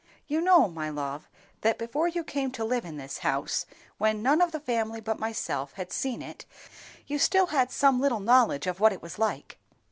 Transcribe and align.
"You 0.25 0.41
know, 0.41 0.67
my 0.67 0.89
love, 0.89 1.29
that 1.61 1.77
before 1.77 2.07
you 2.07 2.23
came 2.23 2.49
to 2.53 2.65
live 2.65 2.85
in 2.85 2.97
this 2.97 3.19
house, 3.19 3.67
when 3.99 4.23
none 4.23 4.41
of 4.41 4.51
the 4.51 4.59
family 4.59 4.99
but 4.99 5.19
myself 5.19 5.73
had 5.73 5.91
seen 5.91 6.23
it, 6.23 6.43
you 7.05 7.19
still 7.19 7.45
had 7.45 7.69
some 7.71 7.99
little 8.01 8.19
knowledge 8.19 8.65
of 8.65 8.79
what 8.79 8.93
it 8.93 9.01
was 9.03 9.19
like." 9.19 9.59